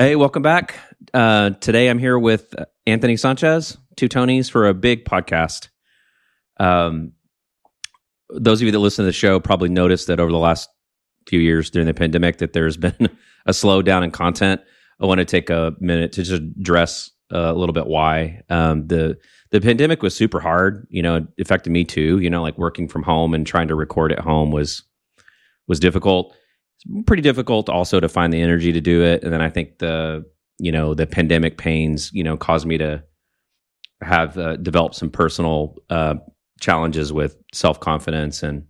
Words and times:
Hey, 0.00 0.16
welcome 0.16 0.40
back. 0.40 0.76
Uh, 1.12 1.50
today 1.50 1.88
I'm 1.88 1.98
here 1.98 2.18
with 2.18 2.54
Anthony 2.86 3.18
Sanchez, 3.18 3.76
two 3.96 4.08
Tonys, 4.08 4.50
for 4.50 4.66
a 4.66 4.72
big 4.72 5.04
podcast. 5.04 5.68
Um, 6.58 7.12
those 8.30 8.62
of 8.62 8.64
you 8.64 8.72
that 8.72 8.78
listen 8.78 9.02
to 9.02 9.06
the 9.06 9.12
show 9.12 9.38
probably 9.40 9.68
noticed 9.68 10.06
that 10.06 10.18
over 10.18 10.32
the 10.32 10.38
last 10.38 10.70
few 11.28 11.38
years 11.38 11.68
during 11.68 11.84
the 11.84 11.92
pandemic 11.92 12.38
that 12.38 12.54
there's 12.54 12.76
been 12.78 13.10
a 13.44 13.52
slowdown 13.52 14.02
in 14.02 14.10
content. 14.10 14.62
I 15.02 15.04
want 15.04 15.18
to 15.18 15.26
take 15.26 15.50
a 15.50 15.74
minute 15.80 16.12
to 16.12 16.22
just 16.22 16.40
address 16.40 17.10
uh, 17.30 17.52
a 17.52 17.54
little 17.54 17.74
bit 17.74 17.86
why. 17.86 18.40
Um, 18.48 18.86
the 18.86 19.18
the 19.50 19.60
pandemic 19.60 20.02
was 20.02 20.16
super 20.16 20.40
hard. 20.40 20.86
You 20.88 21.02
know, 21.02 21.16
it 21.16 21.26
affected 21.38 21.74
me 21.74 21.84
too. 21.84 22.20
You 22.20 22.30
know, 22.30 22.40
like 22.40 22.56
working 22.56 22.88
from 22.88 23.02
home 23.02 23.34
and 23.34 23.46
trying 23.46 23.68
to 23.68 23.74
record 23.74 24.12
at 24.12 24.20
home 24.20 24.50
was 24.50 24.82
was 25.68 25.78
difficult. 25.78 26.34
It's 26.86 27.04
pretty 27.06 27.22
difficult 27.22 27.68
also 27.68 28.00
to 28.00 28.08
find 28.08 28.32
the 28.32 28.40
energy 28.40 28.72
to 28.72 28.80
do 28.80 29.02
it. 29.02 29.22
And 29.22 29.32
then 29.32 29.42
I 29.42 29.50
think 29.50 29.78
the 29.78 30.24
you 30.58 30.72
know 30.72 30.94
the 30.94 31.06
pandemic 31.06 31.56
pains 31.58 32.10
you 32.12 32.22
know 32.22 32.36
caused 32.36 32.66
me 32.66 32.78
to 32.78 33.02
have 34.02 34.38
uh, 34.38 34.56
developed 34.56 34.94
some 34.94 35.10
personal 35.10 35.76
uh, 35.90 36.14
challenges 36.60 37.12
with 37.12 37.36
self 37.52 37.80
confidence 37.80 38.42
and 38.42 38.64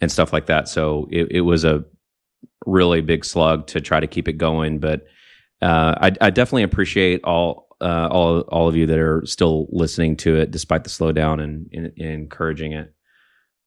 and 0.00 0.10
stuff 0.10 0.32
like 0.32 0.46
that. 0.46 0.68
So 0.68 1.08
it, 1.10 1.28
it, 1.30 1.40
was 1.42 1.64
a 1.64 1.84
really 2.66 3.00
big 3.02 3.24
slug 3.24 3.68
to 3.68 3.80
try 3.80 4.00
to 4.00 4.08
keep 4.08 4.26
it 4.26 4.32
going. 4.32 4.80
But 4.80 5.04
uh, 5.62 5.94
I, 6.00 6.10
I, 6.20 6.30
definitely 6.30 6.64
appreciate 6.64 7.22
all 7.22 7.68
uh, 7.80 8.08
all 8.10 8.40
all 8.40 8.68
of 8.68 8.74
you 8.74 8.86
that 8.86 8.98
are 8.98 9.22
still 9.26 9.68
listening 9.70 10.16
to 10.18 10.36
it 10.36 10.50
despite 10.50 10.82
the 10.82 10.90
slowdown 10.90 11.40
and, 11.40 11.68
and, 11.72 11.92
and 11.96 12.08
encouraging 12.08 12.72
it. 12.72 12.92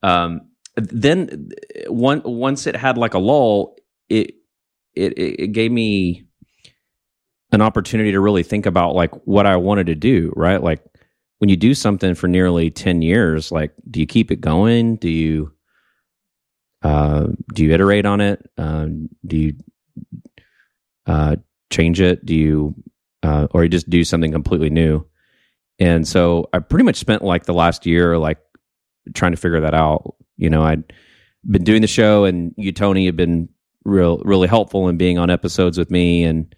Um, 0.04 0.50
then 0.76 1.50
one, 1.88 2.22
once 2.24 2.68
it 2.68 2.76
had 2.76 2.98
like 2.98 3.14
a 3.14 3.20
lull, 3.20 3.76
it 4.10 4.36
it 4.94 5.14
it 5.18 5.52
gave 5.52 5.72
me 5.72 6.26
an 7.52 7.62
opportunity 7.62 8.12
to 8.12 8.20
really 8.20 8.44
think 8.44 8.66
about 8.66 8.96
like 8.96 9.12
what 9.26 9.46
I 9.46 9.56
wanted 9.58 9.88
to 9.88 9.96
do, 9.96 10.32
right? 10.36 10.62
Like 10.62 10.84
when 11.40 11.50
you 11.50 11.56
do 11.56 11.74
something 11.74 12.16
for 12.16 12.28
nearly 12.28 12.70
10 12.72 13.02
years, 13.02 13.52
like 13.52 13.72
do 13.90 14.00
you 14.00 14.06
keep 14.08 14.32
it 14.32 14.42
going? 14.42 14.98
Do 14.98 15.10
you 15.10 15.54
uh 16.82 17.28
do 17.54 17.64
you 17.64 17.74
iterate 17.74 18.06
on 18.06 18.22
it? 18.22 18.46
Um 18.58 19.10
do 19.26 19.38
you 19.38 19.54
uh 21.06 21.38
change 21.72 22.02
it? 22.02 22.26
Do 22.26 22.36
you 22.36 22.76
uh 23.24 23.48
or 23.52 23.64
you 23.64 23.70
just 23.70 23.90
do 23.90 24.04
something 24.04 24.32
completely 24.32 24.70
new? 24.70 25.06
And 25.80 26.08
so 26.08 26.50
I 26.54 26.60
pretty 26.60 26.86
much 26.86 26.98
spent 26.98 27.22
like 27.22 27.46
the 27.46 27.54
last 27.54 27.86
year 27.86 28.18
like 28.18 28.40
trying 29.14 29.32
to 29.32 29.38
figure 29.38 29.62
that 29.62 29.74
out. 29.74 30.15
You 30.38 30.50
know, 30.50 30.64
I'd 30.64 30.84
been 31.50 31.64
doing 31.64 31.82
the 31.82 31.88
show 31.88 32.26
and 32.26 32.54
you 32.58 32.72
Tony 32.72 33.06
had 33.06 33.16
been 33.16 33.50
real 33.84 34.18
really 34.20 34.48
helpful 34.48 34.90
in 34.90 34.98
being 34.98 35.18
on 35.18 35.30
episodes 35.30 35.78
with 35.78 35.92
me 35.92 36.24
and 36.24 36.56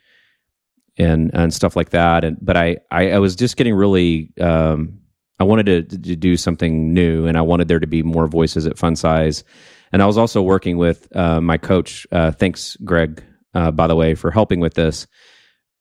and 0.97 1.31
and 1.33 1.53
stuff 1.53 1.75
like 1.75 1.89
that. 1.91 2.23
And 2.23 2.37
but 2.41 2.57
I 2.57 2.77
I, 2.91 3.11
I 3.11 3.19
was 3.19 3.35
just 3.35 3.57
getting 3.57 3.75
really 3.75 4.33
um, 4.39 4.99
I 5.39 5.43
wanted 5.43 5.89
to, 5.89 5.97
to, 5.99 6.15
do 6.15 6.35
something 6.35 6.93
new, 6.93 7.27
and 7.27 7.37
I 7.37 7.41
wanted 7.41 7.67
there 7.67 7.79
to 7.79 7.87
be 7.87 8.01
more 8.01 8.27
voices 8.27 8.65
at 8.65 8.75
Funsize. 8.75 9.43
And 9.91 10.01
I 10.01 10.07
was 10.07 10.17
also 10.17 10.41
working 10.41 10.77
with 10.77 11.15
uh, 11.15 11.39
my 11.39 11.57
coach. 11.57 12.07
Uh, 12.11 12.31
thanks, 12.31 12.75
Greg, 12.83 13.23
uh, 13.53 13.71
by 13.71 13.87
the 13.87 13.95
way, 13.95 14.15
for 14.15 14.31
helping 14.31 14.59
with 14.59 14.73
this. 14.73 15.07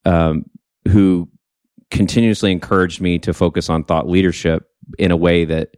Um, 0.04 0.44
who 0.88 1.28
continuously 1.90 2.52
encouraged 2.52 3.00
me 3.00 3.18
to 3.20 3.32
focus 3.32 3.68
on 3.68 3.82
thought 3.82 4.08
leadership 4.08 4.68
in 4.98 5.10
a 5.10 5.16
way 5.16 5.44
that 5.44 5.70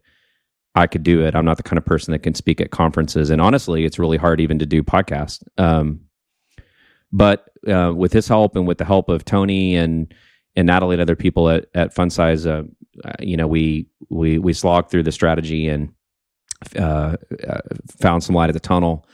I 0.75 0.87
could 0.87 1.03
do 1.03 1.25
it. 1.25 1.35
I'm 1.35 1.45
not 1.45 1.57
the 1.57 1.63
kind 1.63 1.79
of 1.79 1.85
person 1.85 2.13
that 2.13 2.21
can 2.21 2.35
speak 2.35 2.61
at 2.61 2.71
conferences, 2.71 3.31
and 3.31 3.41
honestly, 3.41 3.85
it's 3.85 3.99
really 3.99 4.17
hard 4.17 4.41
even 4.41 4.59
to 4.59 4.67
do 4.67 4.83
podcasts. 4.83 5.43
Um, 5.59 6.01
but 7.11 7.51
uh, 7.67 7.93
with 7.97 8.13
his 8.13 8.29
help 8.29 8.55
and 8.55 8.67
with 8.67 8.79
the 8.79 8.85
help 8.85 9.09
of 9.09 9.25
Tony 9.25 9.77
and 9.77 10.13
and 10.57 10.67
Natalie 10.67 10.95
and 10.95 11.03
other 11.03 11.17
people 11.17 11.49
at 11.49 11.67
at 11.75 11.99
uh, 11.99 12.63
uh, 13.05 13.13
you 13.21 13.37
know, 13.37 13.47
we 13.47 13.89
we 14.11 14.39
we 14.39 14.53
slogged 14.53 14.91
through 14.91 15.05
the 15.05 15.13
strategy 15.13 15.69
and 15.69 15.93
uh, 16.77 17.17
uh, 17.49 17.61
found 18.01 18.23
some 18.25 18.35
light 18.35 18.51
at 18.51 18.55
the 18.55 18.61
tunnel. 18.61 19.07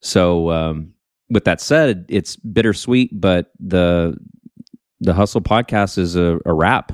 So, 0.00 0.50
um, 0.50 0.92
with 1.30 1.44
that 1.44 1.60
said, 1.60 2.06
it's 2.08 2.36
bittersweet, 2.36 3.10
but 3.12 3.52
the 3.58 4.16
the 5.00 5.14
Hustle 5.14 5.40
podcast 5.40 5.98
is 5.98 6.16
a, 6.16 6.38
a 6.46 6.52
wrap. 6.52 6.92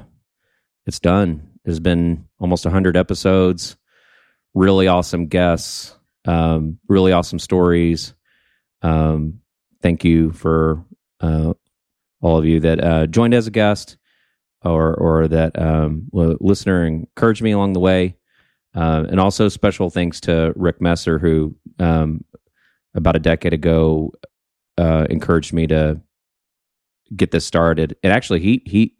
It's 0.86 1.00
done. 1.00 1.50
There's 1.64 1.80
been 1.80 2.27
almost 2.38 2.64
100 2.64 2.96
episodes, 2.96 3.76
really 4.54 4.88
awesome 4.88 5.26
guests, 5.26 5.96
um, 6.24 6.78
really 6.88 7.12
awesome 7.12 7.38
stories. 7.38 8.14
Um, 8.82 9.40
thank 9.82 10.04
you 10.04 10.32
for 10.32 10.84
uh, 11.20 11.54
all 12.20 12.38
of 12.38 12.44
you 12.44 12.60
that 12.60 12.82
uh, 12.82 13.06
joined 13.06 13.34
as 13.34 13.46
a 13.46 13.50
guest 13.50 13.96
or 14.62 14.94
or 14.94 15.28
that 15.28 15.60
um, 15.60 16.08
listener 16.12 16.84
encouraged 16.84 17.42
me 17.42 17.52
along 17.52 17.72
the 17.72 17.80
way. 17.80 18.16
Uh, 18.74 19.04
and 19.08 19.18
also 19.18 19.48
special 19.48 19.90
thanks 19.90 20.20
to 20.20 20.52
Rick 20.54 20.80
Messer, 20.80 21.18
who 21.18 21.54
um, 21.78 22.24
about 22.94 23.16
a 23.16 23.20
decade 23.20 23.52
ago 23.52 24.12
uh, 24.76 25.06
encouraged 25.08 25.52
me 25.52 25.66
to 25.66 26.00
get 27.16 27.30
this 27.30 27.46
started. 27.46 27.96
And 28.02 28.12
actually, 28.12 28.40
he 28.40 28.62
he 28.66 28.94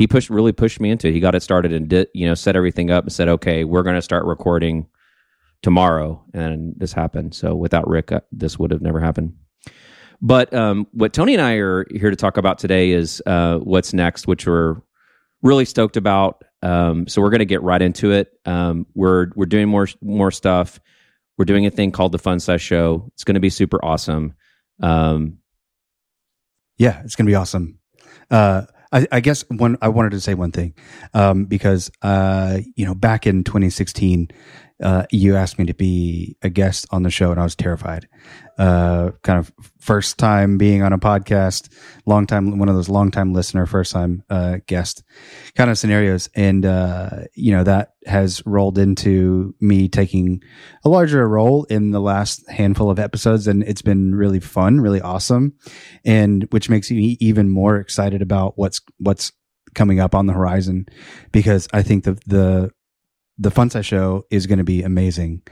he 0.00 0.06
pushed 0.06 0.30
really 0.30 0.52
pushed 0.52 0.80
me 0.80 0.90
into 0.90 1.08
it. 1.08 1.12
He 1.12 1.20
got 1.20 1.34
it 1.34 1.42
started 1.42 1.74
and 1.74 1.86
did 1.86 2.08
you 2.14 2.26
know 2.26 2.32
set 2.32 2.56
everything 2.56 2.90
up 2.90 3.04
and 3.04 3.12
said, 3.12 3.28
okay, 3.28 3.64
we're 3.64 3.82
going 3.82 3.96
to 3.96 4.00
start 4.00 4.24
recording 4.24 4.86
tomorrow, 5.60 6.24
and 6.32 6.72
this 6.78 6.94
happened. 6.94 7.34
So 7.34 7.54
without 7.54 7.86
Rick, 7.86 8.10
uh, 8.10 8.20
this 8.32 8.58
would 8.58 8.70
have 8.70 8.80
never 8.80 8.98
happened. 8.98 9.34
But 10.22 10.54
um, 10.54 10.86
what 10.92 11.12
Tony 11.12 11.34
and 11.34 11.42
I 11.42 11.56
are 11.56 11.84
here 11.90 12.08
to 12.08 12.16
talk 12.16 12.38
about 12.38 12.58
today 12.58 12.92
is 12.92 13.22
uh, 13.26 13.58
what's 13.58 13.92
next, 13.92 14.26
which 14.26 14.46
we're 14.46 14.76
really 15.42 15.66
stoked 15.66 15.98
about. 15.98 16.44
Um, 16.62 17.06
so 17.06 17.20
we're 17.20 17.28
going 17.28 17.40
to 17.40 17.44
get 17.44 17.62
right 17.62 17.82
into 17.82 18.10
it. 18.10 18.32
Um, 18.46 18.86
we're 18.94 19.26
we're 19.36 19.44
doing 19.44 19.68
more 19.68 19.86
more 20.00 20.30
stuff. 20.30 20.80
We're 21.36 21.44
doing 21.44 21.66
a 21.66 21.70
thing 21.70 21.92
called 21.92 22.12
the 22.12 22.18
Funsize 22.18 22.60
Show. 22.60 23.10
It's 23.12 23.24
going 23.24 23.34
to 23.34 23.40
be 23.40 23.50
super 23.50 23.84
awesome. 23.84 24.32
Um, 24.80 25.40
yeah, 26.78 27.02
it's 27.04 27.16
going 27.16 27.26
to 27.26 27.30
be 27.30 27.36
awesome. 27.36 27.78
Uh, 28.30 28.62
I, 28.92 29.06
I, 29.12 29.20
guess 29.20 29.44
one 29.48 29.78
I 29.80 29.88
wanted 29.88 30.10
to 30.10 30.20
say 30.20 30.34
one 30.34 30.52
thing 30.52 30.74
um, 31.14 31.44
because 31.44 31.90
uh, 32.02 32.60
you 32.74 32.84
know 32.84 32.94
back 32.94 33.26
in 33.26 33.44
2016 33.44 34.30
uh, 34.82 35.04
you 35.10 35.36
asked 35.36 35.58
me 35.58 35.66
to 35.66 35.74
be 35.74 36.36
a 36.42 36.48
guest 36.48 36.86
on 36.90 37.02
the 37.02 37.10
show, 37.10 37.30
and 37.30 37.40
I 37.40 37.44
was 37.44 37.54
terrified. 37.54 38.08
Uh, 38.58 39.10
kind 39.22 39.38
of 39.38 39.52
first 39.78 40.18
time 40.18 40.58
being 40.58 40.82
on 40.82 40.92
a 40.92 40.98
podcast, 40.98 41.72
long 42.06 42.26
time, 42.26 42.58
one 42.58 42.68
of 42.68 42.74
those 42.74 42.88
long 42.88 43.10
time 43.10 43.32
listener, 43.32 43.66
first 43.66 43.92
time 43.92 44.22
uh, 44.30 44.58
guest 44.66 45.02
kind 45.54 45.70
of 45.70 45.78
scenarios, 45.78 46.28
and 46.34 46.64
uh, 46.64 47.10
you 47.34 47.52
know 47.52 47.64
that 47.64 47.94
has 48.06 48.42
rolled 48.46 48.78
into 48.78 49.54
me 49.60 49.88
taking 49.88 50.42
a 50.84 50.88
larger 50.88 51.26
role 51.28 51.64
in 51.64 51.90
the 51.90 52.00
last 52.00 52.48
handful 52.50 52.90
of 52.90 52.98
episodes, 52.98 53.46
and 53.46 53.62
it's 53.64 53.82
been 53.82 54.14
really 54.14 54.40
fun, 54.40 54.80
really 54.80 55.00
awesome, 55.00 55.54
and 56.04 56.46
which 56.50 56.70
makes 56.70 56.90
me 56.90 57.16
even 57.20 57.50
more 57.50 57.76
excited 57.76 58.22
about 58.22 58.54
what's 58.56 58.80
what's 58.98 59.32
coming 59.74 60.00
up 60.00 60.14
on 60.14 60.26
the 60.26 60.32
horizon 60.32 60.86
because 61.32 61.68
I 61.72 61.82
think 61.82 62.04
the 62.04 62.18
the 62.26 62.70
the 63.40 63.50
Funsize 63.50 63.86
Show 63.86 64.26
is 64.30 64.46
going 64.46 64.58
to 64.58 64.64
be 64.64 64.82
amazing 64.82 65.42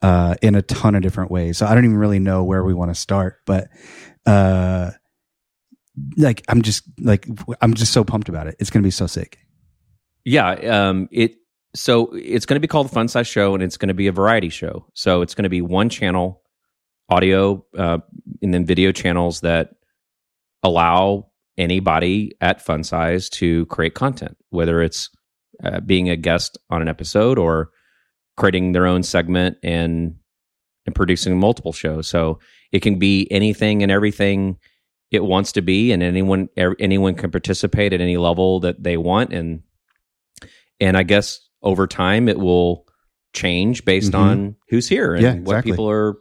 uh, 0.00 0.34
in 0.42 0.54
a 0.54 0.62
ton 0.62 0.94
of 0.94 1.02
different 1.02 1.30
ways. 1.30 1.58
So 1.58 1.66
I 1.66 1.74
don't 1.74 1.84
even 1.84 1.98
really 1.98 2.18
know 2.18 2.42
where 2.42 2.64
we 2.64 2.72
want 2.72 2.90
to 2.90 2.94
start, 2.94 3.40
but 3.44 3.68
uh, 4.26 4.92
like 6.16 6.42
I'm 6.48 6.62
just 6.62 6.84
like 7.00 7.28
I'm 7.60 7.74
just 7.74 7.92
so 7.92 8.02
pumped 8.02 8.28
about 8.28 8.46
it. 8.46 8.56
It's 8.58 8.70
going 8.70 8.82
to 8.82 8.86
be 8.86 8.90
so 8.90 9.06
sick. 9.06 9.38
Yeah, 10.24 10.52
um, 10.52 11.08
it 11.12 11.34
so 11.74 12.10
it's 12.14 12.46
going 12.46 12.56
to 12.56 12.60
be 12.60 12.66
called 12.66 12.88
the 12.88 12.96
Funsize 12.96 13.30
Show, 13.30 13.54
and 13.54 13.62
it's 13.62 13.76
going 13.76 13.88
to 13.88 13.94
be 13.94 14.06
a 14.06 14.12
variety 14.12 14.48
show. 14.48 14.86
So 14.94 15.20
it's 15.20 15.34
going 15.34 15.44
to 15.44 15.50
be 15.50 15.60
one 15.60 15.90
channel, 15.90 16.42
audio, 17.10 17.64
uh, 17.76 17.98
and 18.40 18.54
then 18.54 18.64
video 18.64 18.90
channels 18.90 19.40
that 19.40 19.74
allow 20.62 21.28
anybody 21.58 22.32
at 22.40 22.64
Funsize 22.64 23.28
to 23.30 23.66
create 23.66 23.94
content, 23.94 24.36
whether 24.48 24.80
it's 24.80 25.10
uh, 25.62 25.80
being 25.80 26.08
a 26.08 26.16
guest 26.16 26.58
on 26.70 26.82
an 26.82 26.88
episode 26.88 27.38
or 27.38 27.70
creating 28.36 28.72
their 28.72 28.86
own 28.86 29.02
segment 29.02 29.58
and 29.62 30.16
and 30.86 30.94
producing 30.94 31.38
multiple 31.38 31.72
shows. 31.72 32.08
So 32.08 32.38
it 32.72 32.80
can 32.80 32.98
be 32.98 33.30
anything 33.30 33.82
and 33.82 33.92
everything 33.92 34.58
it 35.10 35.24
wants 35.24 35.52
to 35.52 35.62
be, 35.62 35.92
and 35.92 36.02
anyone 36.02 36.48
er, 36.58 36.76
anyone 36.78 37.14
can 37.14 37.30
participate 37.30 37.92
at 37.92 38.00
any 38.00 38.16
level 38.16 38.60
that 38.60 38.82
they 38.82 38.96
want. 38.96 39.32
And 39.32 39.62
and 40.80 40.96
I 40.96 41.02
guess 41.02 41.40
over 41.62 41.86
time 41.86 42.28
it 42.28 42.38
will 42.38 42.86
change 43.34 43.84
based 43.84 44.12
mm-hmm. 44.12 44.22
on 44.22 44.56
who's 44.68 44.88
here 44.88 45.14
and 45.14 45.22
yeah, 45.22 45.32
exactly. 45.32 45.54
what 45.54 45.64
people 45.64 45.90
are 45.90 46.16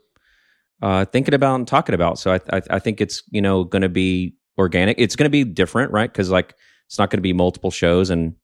uh, 0.82 1.06
thinking 1.06 1.34
about 1.34 1.56
and 1.56 1.68
talking 1.68 1.96
about. 1.96 2.20
So 2.20 2.34
I 2.34 2.40
I, 2.52 2.62
I 2.72 2.80
think 2.80 3.02
it's 3.02 3.24
you 3.30 3.42
know 3.42 3.64
going 3.64 3.84
to 3.84 3.90
be 3.90 4.36
organic. 4.58 4.98
It's 5.00 5.16
going 5.16 5.26
to 5.26 5.30
be 5.30 5.44
different, 5.44 5.92
right? 5.92 6.12
Because 6.12 6.30
like 6.30 6.56
it's 6.88 6.98
not 6.98 7.10
going 7.10 7.20
to 7.20 7.24
be 7.24 7.34
multiple 7.34 7.72
shows 7.72 8.10
and 8.10 8.36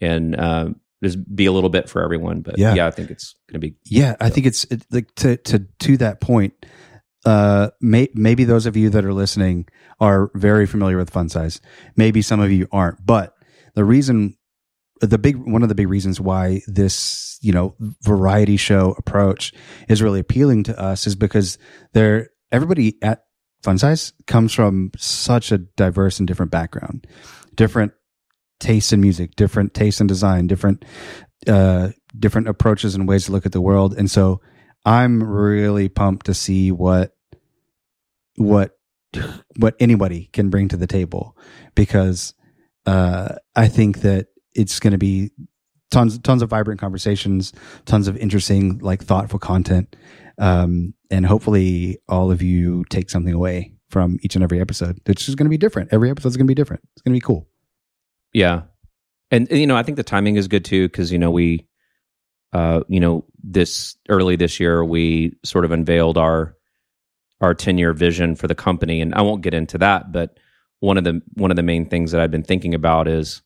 and 0.00 0.34
uh, 0.34 0.70
just 1.02 1.18
be 1.34 1.46
a 1.46 1.52
little 1.52 1.70
bit 1.70 1.88
for 1.88 2.02
everyone. 2.02 2.42
But 2.42 2.58
yeah, 2.58 2.74
yeah 2.74 2.86
I 2.86 2.90
think 2.90 3.10
it's 3.10 3.34
going 3.48 3.60
to 3.60 3.66
be. 3.66 3.76
Yeah, 3.84 4.16
I 4.20 4.30
think 4.30 4.46
it's 4.46 4.64
it, 4.64 4.84
like 4.90 5.14
to 5.16 5.36
to 5.36 5.66
to 5.80 5.96
that 5.98 6.20
point. 6.20 6.54
uh, 7.24 7.70
may, 7.80 8.08
maybe 8.14 8.44
those 8.44 8.66
of 8.66 8.76
you 8.76 8.90
that 8.90 9.04
are 9.04 9.12
listening 9.12 9.66
are 10.00 10.30
very 10.34 10.66
familiar 10.66 10.96
with 10.96 11.12
Funsize. 11.12 11.60
Maybe 11.96 12.22
some 12.22 12.40
of 12.40 12.50
you 12.50 12.66
aren't, 12.72 13.04
but 13.04 13.34
the 13.74 13.84
reason, 13.84 14.36
the 15.00 15.18
big, 15.18 15.36
one 15.36 15.62
of 15.62 15.68
the 15.68 15.74
big 15.74 15.88
reasons 15.88 16.20
why 16.20 16.62
this, 16.66 17.38
you 17.42 17.52
know, 17.52 17.74
variety 18.02 18.56
show 18.56 18.94
approach 18.98 19.52
is 19.88 20.02
really 20.02 20.20
appealing 20.20 20.62
to 20.64 20.78
us 20.80 21.06
is 21.06 21.14
because 21.14 21.58
they're, 21.92 22.30
everybody 22.50 22.96
at 23.02 23.24
Funsize 23.62 24.12
comes 24.26 24.52
from 24.54 24.90
such 24.96 25.52
a 25.52 25.58
diverse 25.58 26.18
and 26.18 26.26
different 26.26 26.50
background, 26.50 27.06
different 27.54 27.92
tastes 28.60 28.92
in 28.92 29.00
music, 29.00 29.34
different 29.36 29.74
tastes 29.74 30.00
in 30.00 30.06
design, 30.06 30.46
different, 30.46 30.84
uh, 31.46 31.90
different 32.18 32.48
approaches 32.48 32.94
and 32.94 33.08
ways 33.08 33.26
to 33.26 33.32
look 33.32 33.46
at 33.46 33.52
the 33.52 33.60
world. 33.60 33.94
And 33.96 34.10
so, 34.10 34.40
I'm 34.84 35.22
really 35.22 35.88
pumped 35.88 36.26
to 36.26 36.34
see 36.34 36.72
what 36.72 37.12
what 38.36 38.72
what 39.56 39.74
anybody 39.80 40.30
can 40.32 40.50
bring 40.50 40.68
to 40.68 40.76
the 40.76 40.86
table 40.86 41.36
because 41.74 42.34
uh, 42.86 43.34
I 43.54 43.68
think 43.68 44.00
that 44.00 44.28
it's 44.54 44.80
going 44.80 44.92
to 44.92 44.98
be 44.98 45.30
tons 45.90 46.18
tons 46.18 46.42
of 46.42 46.50
vibrant 46.50 46.80
conversations, 46.80 47.52
tons 47.84 48.08
of 48.08 48.16
interesting 48.16 48.78
like 48.78 49.04
thoughtful 49.04 49.38
content, 49.38 49.96
um, 50.38 50.94
and 51.10 51.26
hopefully 51.26 51.98
all 52.08 52.30
of 52.30 52.40
you 52.40 52.84
take 52.88 53.10
something 53.10 53.34
away 53.34 53.74
from 53.90 54.18
each 54.22 54.34
and 54.34 54.44
every 54.44 54.60
episode. 54.60 54.98
It's 55.06 55.26
just 55.26 55.36
going 55.36 55.46
to 55.46 55.50
be 55.50 55.58
different. 55.58 55.92
Every 55.92 56.10
episode 56.10 56.28
is 56.28 56.36
going 56.36 56.46
to 56.46 56.50
be 56.50 56.54
different. 56.54 56.82
It's 56.94 57.02
going 57.02 57.12
to 57.12 57.16
be 57.16 57.24
cool. 57.24 57.49
Yeah, 58.32 58.62
and 59.30 59.50
you 59.50 59.66
know 59.66 59.76
I 59.76 59.82
think 59.82 59.96
the 59.96 60.02
timing 60.02 60.36
is 60.36 60.48
good 60.48 60.64
too 60.64 60.88
because 60.88 61.10
you 61.10 61.18
know 61.18 61.30
we 61.30 61.66
uh, 62.52 62.80
you 62.88 63.00
know, 63.00 63.24
this 63.42 63.96
early 64.08 64.36
this 64.36 64.58
year, 64.58 64.84
we 64.84 65.36
sort 65.44 65.64
of 65.64 65.70
unveiled 65.70 66.18
our 66.18 66.56
our 67.40 67.54
10 67.54 67.78
year 67.78 67.92
vision 67.92 68.34
for 68.34 68.48
the 68.48 68.54
company. 68.54 69.00
And 69.00 69.14
I 69.14 69.22
won't 69.22 69.42
get 69.42 69.54
into 69.54 69.78
that, 69.78 70.12
but 70.12 70.38
one 70.80 70.98
of 70.98 71.04
the 71.04 71.22
one 71.34 71.50
of 71.50 71.56
the 71.56 71.62
main 71.62 71.88
things 71.88 72.12
that 72.12 72.20
I've 72.20 72.30
been 72.30 72.42
thinking 72.42 72.74
about 72.74 73.08
is 73.08 73.40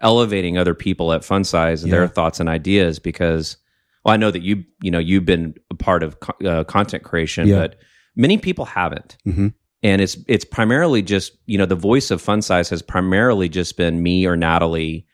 elevating 0.00 0.58
other 0.58 0.74
people 0.74 1.12
at 1.12 1.22
Funsize 1.22 1.82
and 1.82 1.90
yeah. 1.90 1.98
their 1.98 2.08
thoughts 2.08 2.40
and 2.40 2.48
ideas 2.48 2.98
because 2.98 3.56
well, 4.04 4.12
I 4.12 4.16
know 4.16 4.30
that 4.30 4.42
you 4.42 4.64
you 4.82 4.90
know 4.90 4.98
you've 4.98 5.24
been 5.24 5.54
a 5.70 5.74
part 5.74 6.02
of 6.02 6.20
co- 6.20 6.46
uh, 6.46 6.64
content 6.64 7.04
creation, 7.04 7.48
yeah. 7.48 7.56
but 7.56 7.76
many 8.16 8.36
people 8.36 8.64
haven't. 8.64 9.16
Mm-hmm. 9.26 9.48
And 9.84 10.00
it's 10.00 10.16
it's 10.26 10.46
primarily 10.46 11.02
just 11.02 11.36
you 11.46 11.58
know 11.58 11.66
the 11.66 11.76
voice 11.76 12.10
of 12.10 12.20
Funsize 12.20 12.70
has 12.70 12.82
primarily 12.82 13.48
just 13.48 13.76
been 13.76 14.02
me 14.02 14.26
or 14.26 14.34
Natalie 14.34 15.06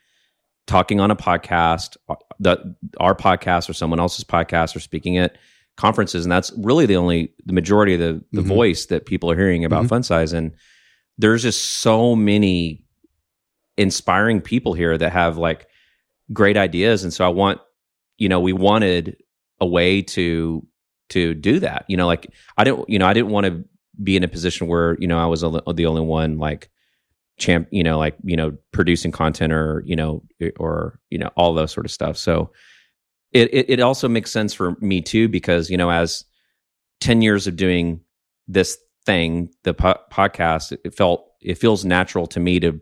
talking 0.65 1.01
on 1.01 1.11
a 1.11 1.15
podcast, 1.15 1.97
uh, 2.07 2.15
that 2.39 2.59
our 2.97 3.13
podcast 3.13 3.69
or 3.69 3.73
someone 3.73 3.99
else's 3.99 4.23
podcast, 4.23 4.73
or 4.75 4.79
speaking 4.79 5.17
at 5.17 5.37
conferences, 5.75 6.23
and 6.23 6.31
that's 6.31 6.53
really 6.57 6.85
the 6.85 6.95
only 6.95 7.33
the 7.45 7.53
majority 7.53 7.93
of 7.93 7.99
the 7.99 8.23
the 8.31 8.41
mm-hmm. 8.41 8.47
voice 8.47 8.85
that 8.85 9.05
people 9.05 9.29
are 9.29 9.35
hearing 9.35 9.65
about 9.65 9.83
mm-hmm. 9.83 9.93
Funsize. 9.93 10.33
And 10.33 10.53
there's 11.17 11.43
just 11.43 11.81
so 11.81 12.15
many 12.15 12.85
inspiring 13.77 14.39
people 14.39 14.73
here 14.73 14.97
that 14.97 15.11
have 15.11 15.37
like 15.37 15.67
great 16.31 16.55
ideas, 16.55 17.03
and 17.03 17.13
so 17.13 17.25
I 17.25 17.29
want 17.29 17.59
you 18.17 18.29
know 18.29 18.39
we 18.39 18.53
wanted 18.53 19.17
a 19.59 19.65
way 19.65 20.01
to 20.01 20.65
to 21.09 21.33
do 21.33 21.59
that. 21.59 21.83
You 21.89 21.97
know, 21.97 22.07
like 22.07 22.31
I 22.57 22.63
didn't 22.63 22.89
you 22.89 22.99
know 22.99 23.05
I 23.05 23.13
didn't 23.13 23.31
want 23.31 23.47
to 23.47 23.65
be 24.01 24.15
in 24.15 24.23
a 24.23 24.27
position 24.27 24.67
where 24.67 24.97
you 24.99 25.07
know 25.07 25.19
I 25.19 25.25
was 25.25 25.41
the 25.41 25.85
only 25.85 26.01
one 26.01 26.37
like 26.37 26.69
champ, 27.41 27.67
you 27.71 27.83
know, 27.83 27.97
like, 27.97 28.15
you 28.23 28.37
know, 28.37 28.55
producing 28.71 29.11
content 29.11 29.51
or, 29.51 29.83
you 29.85 29.95
know, 29.95 30.23
or, 30.57 30.99
you 31.09 31.17
know, 31.17 31.29
all 31.35 31.53
those 31.53 31.71
sort 31.71 31.85
of 31.85 31.91
stuff. 31.91 32.15
So 32.15 32.51
it, 33.31 33.53
it, 33.53 33.69
it 33.69 33.79
also 33.81 34.07
makes 34.07 34.31
sense 34.31 34.53
for 34.53 34.77
me 34.79 35.01
too, 35.01 35.27
because, 35.27 35.69
you 35.69 35.75
know, 35.75 35.91
as 35.91 36.23
10 37.01 37.21
years 37.21 37.47
of 37.47 37.55
doing 37.55 37.99
this 38.47 38.77
thing, 39.05 39.49
the 39.63 39.73
po- 39.73 39.99
podcast, 40.11 40.77
it 40.85 40.93
felt, 40.93 41.27
it 41.41 41.57
feels 41.57 41.83
natural 41.83 42.27
to 42.27 42.39
me 42.39 42.59
to 42.59 42.79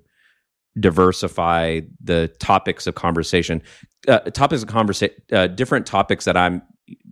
diversify 0.79 1.81
the 2.03 2.27
topics 2.39 2.85
of 2.85 2.95
conversation, 2.95 3.61
uh, 4.07 4.19
topics 4.19 4.61
of 4.61 4.67
conversation, 4.67 5.15
uh, 5.31 5.47
different 5.47 5.85
topics 5.85 6.25
that 6.25 6.37
I'm 6.37 6.61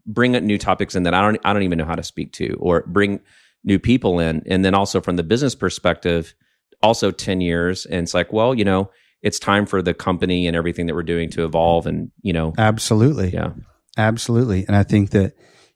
bring 0.08 0.36
up 0.36 0.42
new 0.42 0.58
topics 0.58 0.96
in 0.96 1.04
that 1.04 1.14
I 1.14 1.22
don't, 1.22 1.40
I 1.44 1.54
don't 1.54 1.64
even 1.64 1.78
know 1.78 1.86
how 1.86 1.96
to 1.96 2.04
speak 2.04 2.32
to 2.34 2.54
or 2.60 2.84
bring 2.88 3.20
new 3.68 3.78
people 3.78 4.20
in. 4.20 4.42
And 4.48 4.66
then 4.66 4.74
also 4.74 5.02
from 5.02 5.18
the 5.18 5.24
business 5.24 5.54
perspective, 5.54 6.34
also 6.82 7.12
10 7.12 7.42
years. 7.42 7.86
And 7.86 8.04
it's 8.04 8.14
like 8.16 8.34
well 8.34 8.56
you 8.56 8.66
know 8.66 8.90
it's 9.22 9.40
time 9.40 9.66
for 9.66 9.82
the 9.82 9.94
company 9.94 10.48
and 10.48 10.56
everything 10.56 10.86
that 10.88 10.96
we're 10.96 11.04
doing 11.04 11.30
to 11.32 11.44
evolve 11.44 11.86
and 11.86 12.12
you 12.22 12.34
know. 12.34 12.54
Absolutely. 12.58 13.30
Yeah. 13.30 13.52
Absolutely. 13.98 14.66
And 14.68 14.76
i 14.76 14.84
think 14.84 15.10
that 15.12 15.34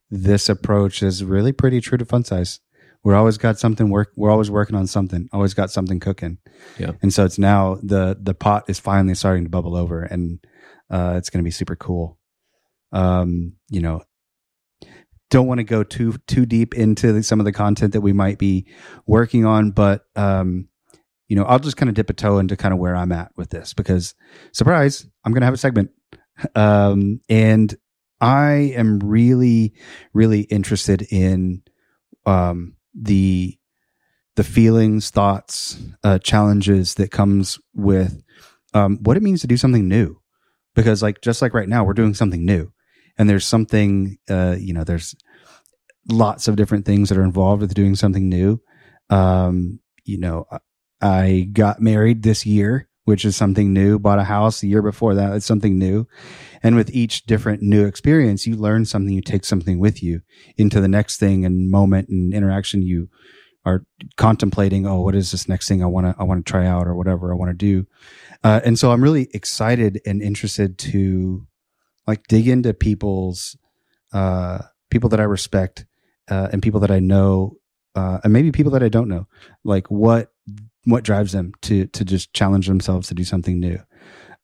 this 0.09 0.49
approach 0.49 1.01
is 1.03 1.23
really 1.23 1.51
pretty 1.51 1.81
true 1.81 1.97
to 1.97 2.05
Funsize. 2.05 2.59
We're 3.03 3.15
always 3.15 3.37
got 3.37 3.59
something 3.59 3.89
work 3.89 4.11
we're 4.15 4.31
always 4.31 4.51
working 4.51 4.75
on 4.75 4.87
something 4.87 5.27
always 5.33 5.53
got 5.53 5.71
something 5.71 5.99
cooking. 5.99 6.37
Yeah. 6.79 6.91
And 7.01 7.13
so 7.13 7.25
it's 7.25 7.39
now 7.39 7.77
the 7.83 8.17
the 8.21 8.33
pot 8.33 8.65
is 8.69 8.79
finally 8.79 9.15
starting 9.15 9.43
to 9.43 9.49
bubble 9.49 9.75
over 9.75 10.03
and 10.03 10.39
uh, 10.89 11.15
it's 11.17 11.29
going 11.29 11.43
to 11.43 11.47
be 11.47 11.51
super 11.51 11.75
cool. 11.75 12.17
Um 12.91 13.53
you 13.69 13.81
know 13.81 14.03
don't 15.31 15.47
want 15.47 15.57
to 15.57 15.63
go 15.63 15.83
too 15.83 16.13
too 16.27 16.45
deep 16.45 16.75
into 16.75 17.11
the, 17.11 17.23
some 17.23 17.39
of 17.39 17.45
the 17.45 17.51
content 17.51 17.93
that 17.93 18.01
we 18.01 18.13
might 18.13 18.37
be 18.37 18.67
working 19.07 19.45
on 19.45 19.71
but 19.71 20.05
um 20.15 20.67
you 21.31 21.37
know, 21.37 21.45
I'll 21.45 21.59
just 21.59 21.77
kind 21.77 21.87
of 21.87 21.95
dip 21.95 22.09
a 22.09 22.13
toe 22.13 22.39
into 22.39 22.57
kind 22.57 22.73
of 22.73 22.79
where 22.81 22.93
I'm 22.93 23.13
at 23.13 23.31
with 23.37 23.51
this 23.51 23.73
because 23.73 24.15
surprise, 24.51 25.07
I'm 25.23 25.31
going 25.31 25.39
to 25.39 25.45
have 25.45 25.53
a 25.53 25.57
segment. 25.57 25.91
Um, 26.55 27.21
and 27.29 27.73
I 28.19 28.73
am 28.75 28.99
really, 28.99 29.73
really 30.13 30.41
interested 30.41 31.03
in, 31.09 31.63
um, 32.25 32.75
the, 32.93 33.57
the 34.35 34.43
feelings, 34.43 35.09
thoughts, 35.09 35.81
uh, 36.03 36.19
challenges 36.19 36.95
that 36.95 37.11
comes 37.11 37.59
with, 37.73 38.21
um, 38.73 38.97
what 39.01 39.15
it 39.15 39.23
means 39.23 39.39
to 39.39 39.47
do 39.47 39.55
something 39.55 39.87
new. 39.87 40.19
Because 40.75 41.01
like, 41.01 41.21
just 41.21 41.41
like 41.41 41.53
right 41.53 41.69
now, 41.69 41.85
we're 41.85 41.93
doing 41.93 42.13
something 42.13 42.43
new 42.43 42.73
and 43.17 43.29
there's 43.29 43.45
something, 43.45 44.17
uh, 44.29 44.55
you 44.59 44.73
know, 44.73 44.83
there's 44.83 45.15
lots 46.09 46.47
of 46.47 46.55
different 46.55 46.85
things 46.85 47.09
that 47.09 47.17
are 47.17 47.23
involved 47.23 47.61
with 47.61 47.73
doing 47.73 47.95
something 47.95 48.29
new. 48.29 48.61
Um, 49.09 49.79
you 50.03 50.17
know, 50.17 50.45
I 51.01 51.49
got 51.51 51.81
married 51.81 52.23
this 52.23 52.45
year, 52.45 52.87
which 53.05 53.25
is 53.25 53.35
something 53.35 53.73
new, 53.73 53.99
bought 53.99 54.19
a 54.19 54.23
house 54.23 54.61
the 54.61 54.67
year 54.67 54.81
before 54.81 55.15
that. 55.15 55.33
It's 55.33 55.45
something 55.45 55.77
new. 55.77 56.07
And 56.63 56.75
with 56.75 56.91
each 56.91 57.25
different 57.25 57.61
new 57.61 57.85
experience, 57.85 58.45
you 58.45 58.55
learn 58.55 58.85
something, 58.85 59.13
you 59.13 59.21
take 59.21 59.45
something 59.45 59.79
with 59.79 60.03
you 60.03 60.21
into 60.57 60.79
the 60.79 60.87
next 60.87 61.17
thing 61.17 61.45
and 61.45 61.69
moment 61.69 62.09
and 62.09 62.33
interaction 62.33 62.81
you 62.81 63.09
are 63.65 63.83
contemplating. 64.17 64.87
Oh, 64.87 65.01
what 65.01 65.15
is 65.15 65.31
this 65.31 65.47
next 65.47 65.67
thing 65.67 65.83
I 65.83 65.87
want 65.87 66.07
to, 66.07 66.15
I 66.19 66.23
want 66.23 66.45
to 66.45 66.49
try 66.49 66.65
out 66.65 66.87
or 66.87 66.95
whatever 66.95 67.31
I 67.31 67.35
want 67.35 67.49
to 67.49 67.53
do. 67.57 67.87
Uh, 68.43 68.59
and 68.63 68.77
so 68.77 68.91
I'm 68.91 69.03
really 69.03 69.29
excited 69.33 70.01
and 70.05 70.21
interested 70.21 70.77
to 70.79 71.47
like 72.07 72.27
dig 72.27 72.47
into 72.47 72.73
people's, 72.73 73.57
uh, 74.13 74.59
people 74.89 75.09
that 75.09 75.19
I 75.19 75.23
respect, 75.23 75.85
uh, 76.29 76.49
and 76.51 76.61
people 76.61 76.79
that 76.81 76.91
I 76.91 76.99
know, 76.99 77.57
uh, 77.95 78.19
and 78.23 78.33
maybe 78.33 78.51
people 78.51 78.71
that 78.73 78.83
I 78.83 78.89
don't 78.89 79.09
know, 79.09 79.27
like 79.63 79.89
what 79.89 80.31
what 80.85 81.03
drives 81.03 81.31
them 81.31 81.53
to 81.61 81.85
to 81.87 82.03
just 82.03 82.33
challenge 82.33 82.67
themselves 82.67 83.07
to 83.07 83.13
do 83.13 83.23
something 83.23 83.59
new. 83.59 83.79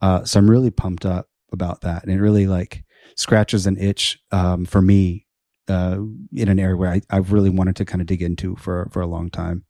Uh, 0.01 0.23
so 0.23 0.39
I'm 0.39 0.49
really 0.49 0.71
pumped 0.71 1.05
up 1.05 1.29
about 1.51 1.81
that, 1.81 2.03
and 2.03 2.11
it 2.11 2.21
really 2.21 2.47
like 2.47 2.83
scratches 3.15 3.65
an 3.65 3.77
itch 3.77 4.19
um, 4.31 4.65
for 4.65 4.81
me 4.81 5.25
uh, 5.67 5.99
in 6.33 6.49
an 6.49 6.59
area 6.59 6.77
where 6.77 6.91
I, 6.91 7.01
I've 7.09 7.31
really 7.31 7.49
wanted 7.49 7.75
to 7.77 7.85
kind 7.85 8.01
of 8.01 8.07
dig 8.07 8.21
into 8.21 8.55
for 8.55 8.89
for 8.91 9.01
a 9.01 9.07
long 9.07 9.29
time. 9.29 9.65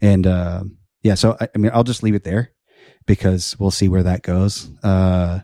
And 0.00 0.26
uh, 0.26 0.64
yeah, 1.02 1.14
so 1.14 1.36
I, 1.40 1.48
I, 1.54 1.58
mean, 1.58 1.72
I'll 1.74 1.84
just 1.84 2.02
leave 2.02 2.14
it 2.14 2.24
there 2.24 2.52
because 3.06 3.58
we'll 3.58 3.70
see 3.70 3.88
where 3.88 4.04
that 4.04 4.22
goes. 4.22 4.70
Uh, 4.82 5.40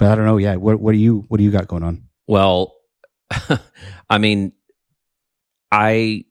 but 0.00 0.10
I 0.10 0.14
don't 0.14 0.24
know. 0.24 0.38
Yeah, 0.38 0.56
what 0.56 0.80
what 0.80 0.92
do 0.92 0.98
you 0.98 1.26
what 1.28 1.36
do 1.36 1.44
you 1.44 1.50
got 1.50 1.68
going 1.68 1.82
on? 1.82 2.04
Well, 2.26 2.74
I 4.10 4.16
mean, 4.16 4.52
I 5.70 6.24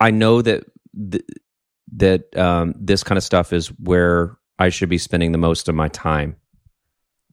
I 0.00 0.10
know 0.10 0.42
that 0.42 0.64
the, 0.92 1.22
that 1.94 2.36
um, 2.36 2.74
this 2.76 3.04
kind 3.04 3.16
of 3.16 3.22
stuff 3.22 3.52
is 3.52 3.68
where 3.78 4.36
I 4.58 4.68
should 4.68 4.88
be 4.88 4.98
spending 4.98 5.30
the 5.30 5.38
most 5.38 5.68
of 5.68 5.76
my 5.76 5.86
time 5.86 6.34